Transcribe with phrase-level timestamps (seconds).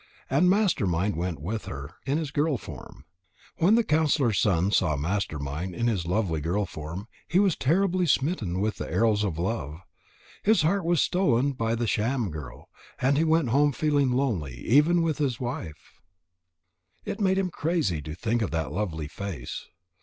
[0.31, 3.05] And Master mind went with her in his girl form.
[3.57, 8.07] When the counsellor's son saw Master mind in his lovely girl form, he was terribly
[8.07, 9.81] smitten with the arrows of love.
[10.41, 12.67] His heart was stolen by the sham girl,
[12.99, 16.01] and he went home feeling lonely even with his wife.
[17.05, 19.67] It made him crazy to think of that lovely face.